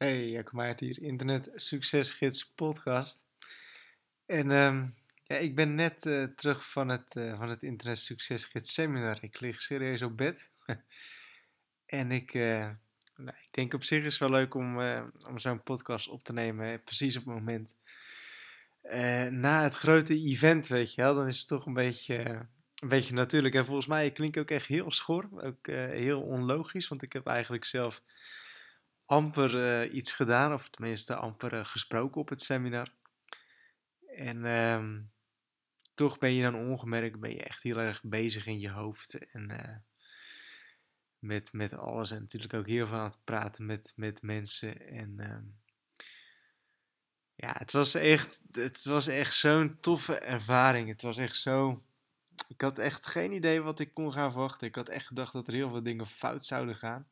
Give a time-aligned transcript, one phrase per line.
[0.00, 3.26] Hey, Jacob Meijert hier, Internet Succesgids podcast.
[4.26, 4.86] En ehm,
[5.24, 9.18] ja, ik ben net eh, terug van het, uh, van het Internet Succesgids seminar.
[9.20, 10.50] Ik lig serieus op bed.
[11.86, 12.68] en ik, uh,
[13.16, 14.80] nou, ik denk op zich is wel leuk om,
[15.26, 17.76] om zo'n podcast op te nemen, precies op het moment.
[19.32, 23.14] na het grote event, weet je wel, dan is het toch een beetje, een beetje
[23.14, 23.54] natuurlijk.
[23.54, 27.64] En volgens mij klinkt ook echt heel schor, ook heel onlogisch, want ik heb eigenlijk
[27.64, 28.02] zelf
[29.10, 32.92] amper uh, iets gedaan, of tenminste amper uh, gesproken op het seminar.
[34.16, 35.10] En um,
[35.94, 39.30] toch ben je dan ongemerkt, ben je echt heel erg bezig in je hoofd.
[39.32, 39.76] En uh,
[41.18, 42.10] met, met alles.
[42.10, 44.88] En natuurlijk ook heel veel aan het praten met, met mensen.
[44.88, 45.58] En um,
[47.34, 50.88] ja, het was echt, het was echt zo'n toffe ervaring.
[50.88, 51.82] Het was echt zo.
[52.48, 54.66] Ik had echt geen idee wat ik kon gaan verwachten.
[54.66, 57.08] Ik had echt gedacht dat er heel veel dingen fout zouden gaan.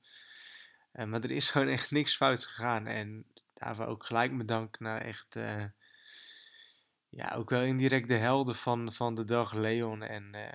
[0.93, 2.87] Uh, maar er is gewoon echt niks fout gegaan.
[2.87, 5.65] En daarvoor ook gelijk mijn dank naar echt, uh,
[7.09, 10.53] ja, ook wel indirect de helden van, van de dag, Leon en, uh,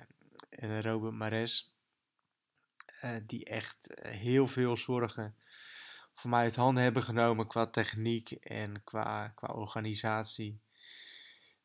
[0.48, 1.72] en Robert Mares.
[3.26, 5.36] die echt heel veel zorgen
[6.14, 10.60] voor mij uit handen hebben genomen qua techniek en qua, qua organisatie.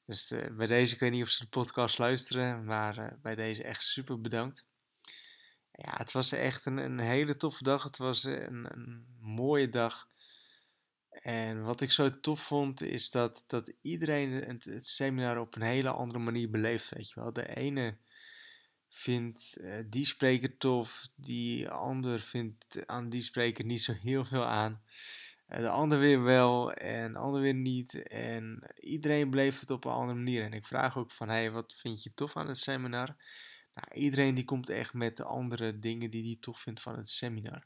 [0.05, 3.83] Dus bij deze, ik weet niet of ze de podcast luisteren, maar bij deze echt
[3.83, 4.68] super bedankt.
[5.81, 7.83] Ja, het was echt een, een hele toffe dag.
[7.83, 10.07] Het was een, een mooie dag.
[11.09, 15.89] En wat ik zo tof vond, is dat, dat iedereen het, seminar op een hele
[15.89, 16.89] andere manier beleeft.
[16.89, 17.97] Weet je wel, de ene
[18.89, 24.45] vindt uh, die spreker tof, die ander vindt aan die spreker niet zo heel veel
[24.45, 24.81] aan.
[25.49, 28.07] Uh, de ander weer wel en de ander weer niet.
[28.07, 30.43] En iedereen beleeft het op een andere manier.
[30.43, 33.15] En ik vraag ook van, hey, wat vind je tof aan het seminar?
[33.73, 37.09] Nou, iedereen die komt echt met de andere dingen die hij tof vindt van het
[37.09, 37.63] seminar.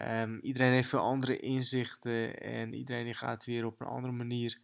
[0.00, 4.58] Um, iedereen heeft veel andere inzichten en iedereen die gaat weer op een andere manier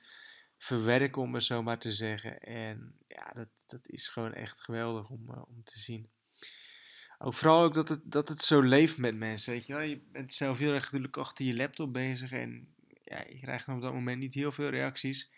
[0.59, 2.41] verwerken, om het zo maar te zeggen.
[2.41, 6.09] En ja, dat, dat is gewoon echt geweldig om, uh, om te zien.
[7.19, 9.83] Ook vooral ook dat het, dat het zo leeft met mensen, weet je wel.
[9.83, 12.75] Je bent zelf heel erg natuurlijk achter je laptop bezig en
[13.05, 15.31] ja, je krijgt op dat moment niet heel veel reacties.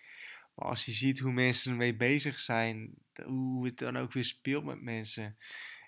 [0.54, 2.94] Maar als je ziet hoe mensen ermee bezig zijn,
[3.24, 5.38] hoe het dan ook weer speelt met mensen.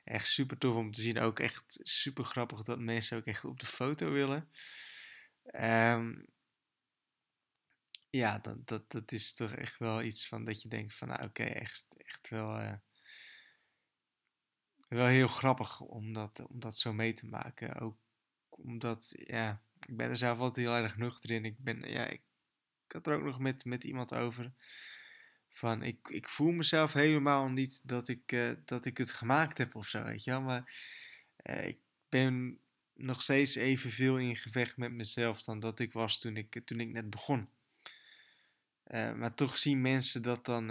[0.05, 1.19] Echt super tof om te zien.
[1.19, 4.51] Ook echt super grappig dat mensen ook echt op de foto willen.
[5.55, 6.27] Um,
[8.11, 11.23] ja, dat, dat, dat is toch echt wel iets van dat je denkt van, nou
[11.23, 12.75] oké, echt, echt wel, uh,
[14.89, 17.75] wel heel grappig om dat, om dat zo mee te maken.
[17.75, 17.99] Ook
[18.49, 21.45] omdat, ja, ik ben er zelf altijd heel erg nuchter in.
[21.45, 22.23] Ik ben, ja, ik
[22.93, 24.53] ik had er ook nog met, met iemand over.
[25.53, 29.75] Van, ik, ik voel mezelf helemaal niet dat ik, uh, dat ik het gemaakt heb
[29.75, 30.41] of zo, weet je wel.
[30.41, 30.75] Maar
[31.43, 32.59] uh, ik ben
[32.95, 36.89] nog steeds evenveel in gevecht met mezelf dan dat ik was toen ik, toen ik
[36.89, 37.49] net begon.
[38.87, 40.67] Uh, maar toch zien mensen dat dan,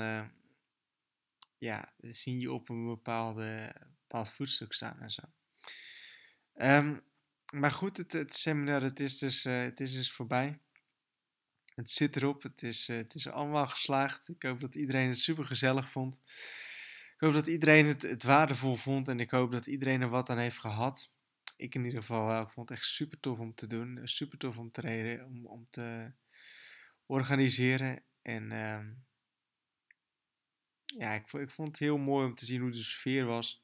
[1.58, 5.22] ja, zien je op een bepaalde, bepaald voetstuk staan en zo.
[6.56, 7.02] Um,
[7.53, 10.59] maar goed, het, het seminar, het is dus, het is dus voorbij.
[11.76, 12.44] Het zit erop.
[12.44, 14.30] Het is, uh, het is allemaal geslaagd.
[14.30, 16.22] Ik hoop dat iedereen het super gezellig vond.
[17.14, 19.08] Ik hoop dat iedereen het, het waardevol vond.
[19.08, 21.14] En ik hoop dat iedereen er wat aan heeft gehad.
[21.58, 22.42] Ik in ieder geval wel.
[22.42, 24.00] Ik vond het echt super tof om te doen.
[24.04, 25.26] Super tof om te reden.
[25.26, 26.12] Om, om te
[27.06, 28.03] organiseren.
[28.22, 28.80] En uh,
[30.86, 33.64] ja, ik, ik vond het heel mooi om te zien hoe de sfeer was.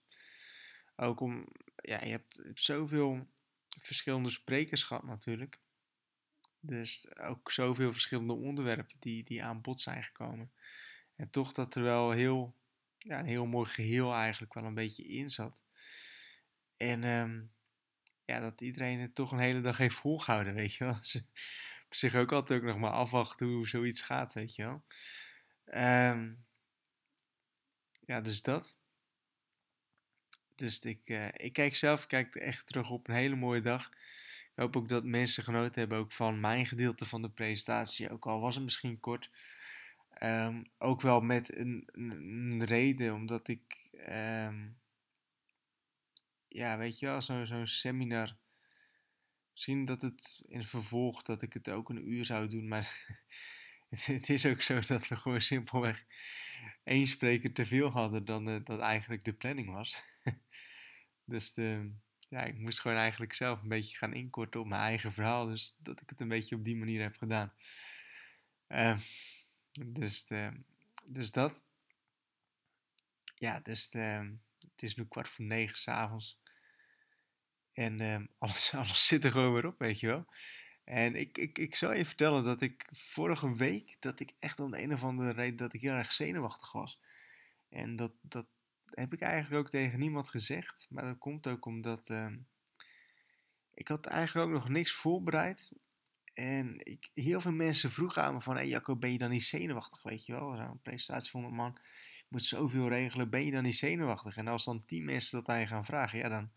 [0.96, 3.28] Ook om, ja, je hebt, je hebt zoveel
[3.80, 5.60] verschillende sprekers gehad natuurlijk.
[6.68, 10.52] Dus ook zoveel verschillende onderwerpen die, die aan bod zijn gekomen.
[11.16, 12.56] En toch dat er wel heel,
[12.98, 15.64] ja, een heel mooi geheel eigenlijk wel een beetje in zat.
[16.78, 17.52] En um,
[18.26, 20.98] ja, dat iedereen het toch een hele dag heeft volgehouden, weet je wel.
[21.04, 21.24] Ze
[21.86, 24.84] op zich ook altijd ook nog maar afwachten hoe zoiets gaat, weet je wel.
[26.12, 26.46] Um,
[28.06, 28.78] ja, dus dat.
[30.56, 33.90] Dus ik, uh, ik kijk zelf kijk echt terug op een hele mooie dag.
[34.58, 38.26] Ik hoop ook dat mensen genoten hebben ook van mijn gedeelte van de presentatie, ook
[38.26, 39.30] al was het misschien kort.
[40.24, 44.80] Um, ook wel met een, reden, omdat ik, um,
[46.48, 48.38] ja, weet je wel, zo'n zo seminar,
[49.52, 53.18] misschien dat het in vervolg, dat ik het ook een uur zou doen, maar
[53.90, 56.06] het, is ook zo dat we gewoon simpelweg
[56.84, 60.04] één spreker te veel hadden dan uh, dat eigenlijk de planning was.
[61.26, 61.92] dus de,
[62.28, 65.46] ja, ik moest gewoon eigenlijk zelf een beetje gaan inkorten op mijn eigen verhaal.
[65.46, 67.54] Dus dat ik het een beetje op die manier heb gedaan.
[68.68, 69.00] Uh,
[69.86, 70.64] dus, de,
[71.06, 71.64] dus dat.
[73.36, 76.40] Ja, dus de, het is nu kwart voor negen s'avonds.
[77.74, 78.00] En
[78.40, 80.26] alles, alles zit er gewoon weer op, weet je wel.
[80.84, 84.72] En ik, ik, ik zou je vertellen dat ik vorige week, dat ik echt om
[84.72, 87.00] de een of andere reden, dat ik heel erg zenuwachtig was.
[87.70, 88.46] En dat, dat
[88.94, 90.88] heb ik eigenlijk ook tegen niemand gezegd.
[90.90, 92.38] Maar dat komt ook omdat ehm,
[93.74, 95.72] ik had eigenlijk ook nog niks voorbereid.
[96.34, 99.44] En ik, heel veel mensen vroegen aan me van, hey Jacco, ben je dan niet
[99.44, 100.56] zenuwachtig, weet je wel?
[100.56, 101.78] Zo'n presentatie van een man,
[102.18, 104.38] je moet zoveel regelen, ben je dan niet zenuwachtig?
[104.38, 106.52] En als dan tien mensen dat aan je gaan vragen, ja, dan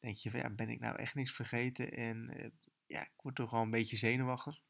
[0.00, 1.92] denk je van, ja, ben ik nou echt niks vergeten?
[1.92, 2.46] En uh,
[2.86, 4.60] ja, ik word toch wel een beetje zenuwachtig.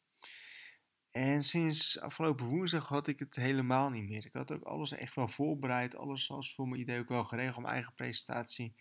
[1.17, 4.25] En sinds afgelopen woensdag had ik het helemaal niet meer.
[4.25, 5.97] Ik had ook alles echt wel voorbereid.
[5.97, 7.63] Alles was voor mijn idee ook wel geregeld.
[7.63, 8.75] Mijn eigen presentatie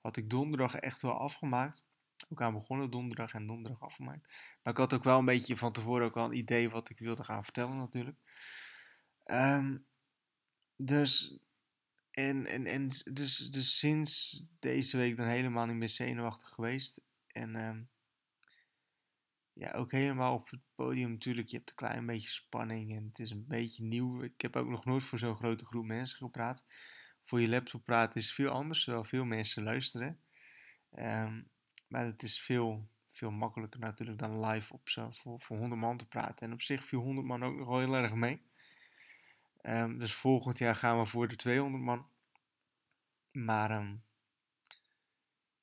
[0.00, 1.84] had ik donderdag echt wel afgemaakt.
[2.28, 4.26] Ook aan begonnen donderdag en donderdag afgemaakt.
[4.62, 6.98] Maar ik had ook wel een beetje van tevoren ook wel een idee wat ik
[6.98, 8.18] wilde gaan vertellen natuurlijk.
[9.24, 9.86] Um,
[10.76, 11.38] dus,
[12.10, 17.00] en, en, en dus, dus sinds deze week dan helemaal niet meer zenuwachtig geweest.
[17.26, 17.88] En um,
[19.52, 21.48] ja, ook helemaal op het podium natuurlijk.
[21.48, 24.22] Je hebt een klein beetje spanning en het is een beetje nieuw.
[24.22, 26.62] Ik heb ook nog nooit voor zo'n grote groep mensen gepraat.
[27.22, 30.20] Voor je laptop praten is veel anders, terwijl veel mensen luisteren.
[30.98, 31.50] Um,
[31.88, 35.96] maar het is veel, veel makkelijker natuurlijk dan live op zo, voor, voor 100 man
[35.96, 36.46] te praten.
[36.46, 38.42] En op zich viel 100 man ook nog wel heel erg mee.
[39.62, 42.06] Um, dus volgend jaar gaan we voor de 200 man.
[43.30, 44.02] Maar um,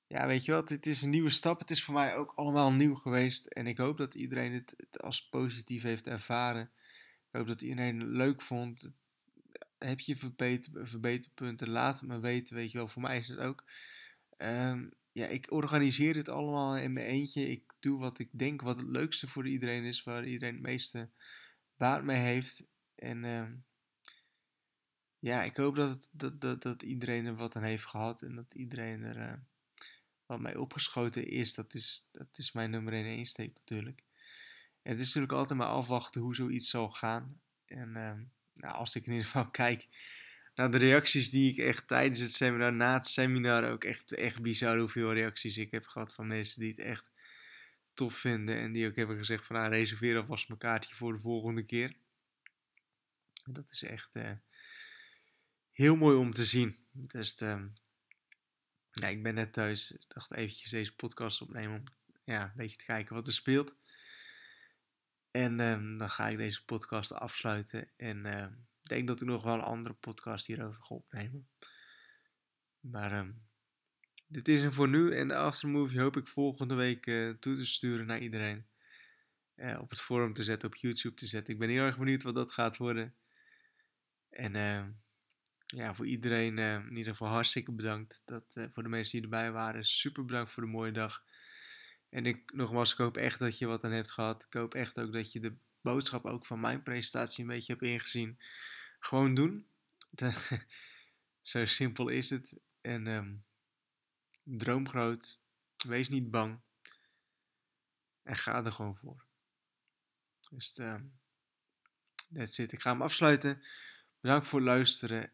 [0.10, 1.60] ja, weet je wat, het is een nieuwe stap.
[1.60, 3.46] Het is voor mij ook allemaal nieuw geweest.
[3.46, 6.72] En ik hoop dat iedereen het, als positief heeft ervaren.
[7.32, 8.92] Ik hoop dat iedereen het leuk vond.
[9.78, 11.70] Heb je verbeter, verbeterpunten?
[11.70, 12.88] Laat het me weten, weet je wel.
[12.88, 13.64] Voor mij is het ook.
[14.38, 17.50] Um, ja, ik organiseer het allemaal in mijn eentje.
[17.50, 20.04] Ik doe wat ik denk wat het leukste voor iedereen is.
[20.04, 21.10] Waar iedereen het meeste
[21.78, 22.68] baat mee heeft.
[22.96, 23.50] En uh,
[25.20, 28.22] ja, ik hoop dat, het, dat, dat, dat iedereen er wat aan heeft gehad.
[28.22, 29.18] En dat iedereen er...
[29.18, 29.34] Uh,
[30.30, 34.04] wat mij opgeschoten is, dat is, dat is mijn nummer 1 insteek natuurlijk.
[34.82, 37.42] En het is natuurlijk altijd maar afwachten hoe zoiets zal gaan.
[37.66, 38.12] En uh,
[38.54, 39.88] nou, als ik in ieder geval kijk
[40.56, 44.42] naar de reacties die ik echt tijdens het seminar, na het seminar ook echt, echt
[44.42, 47.12] bizar hoeveel reacties ik heb gehad van mensen die het echt
[47.94, 48.58] tof vinden.
[48.58, 51.96] En die ook hebben gezegd van nou, reserveer alvast mijn kaartje voor de volgende keer.
[53.46, 54.32] Dat is echt uh,
[55.72, 56.78] heel mooi om te zien.
[56.92, 57.62] Dus uh,
[59.00, 59.92] ja, ik ben net thuis.
[59.92, 61.84] Ik dacht eventjes deze podcast opnemen om
[62.24, 63.76] ja, een beetje te kijken wat er speelt.
[65.32, 67.90] En um, dan ga ik deze podcast afsluiten.
[67.98, 68.44] En uh,
[68.84, 71.50] ik denk dat ik nog wel een andere podcast hierover ga opnemen.
[72.80, 73.42] Maar um,
[74.28, 75.16] dit is hem voor nu.
[75.16, 78.68] En de aftermovie hoop ik volgende week uh, toe te sturen naar iedereen.
[79.56, 81.54] Uh, op het forum te zetten, op YouTube te zetten.
[81.54, 83.16] Ik ben heel erg benieuwd wat dat gaat worden.
[84.30, 84.92] En ehm,
[85.76, 88.22] ja, voor iedereen uh, in ieder geval hartstikke bedankt.
[88.26, 91.24] Dat, uh, voor de mensen die erbij waren, super bedankt voor de mooie dag.
[92.10, 94.44] En ik, nogmaals, ik hoop echt dat je wat aan hebt gehad.
[94.44, 97.86] Ik hoop echt ook dat je de boodschap ook van mijn presentatie een beetje hebt
[97.86, 98.40] ingezien.
[99.00, 99.68] Gewoon doen.
[101.42, 102.60] Zo simpel is het.
[102.82, 103.44] En um,
[104.44, 105.40] droom groot.
[105.88, 106.60] Wees niet bang.
[108.24, 109.26] En ga er gewoon voor.
[110.50, 111.20] Dus um,
[112.34, 112.72] that's it.
[112.72, 113.64] Ik ga hem afsluiten.
[114.20, 115.34] Bedankt voor het luisteren